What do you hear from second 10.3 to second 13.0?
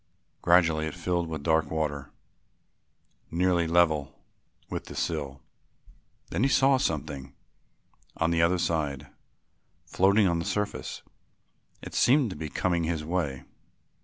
the surface. It seemed to be coming